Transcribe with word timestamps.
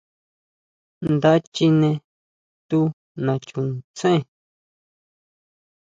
Nda 1.13 1.31
chine 1.53 1.91
tu 2.69 2.79
nachuntsén. 3.23 4.19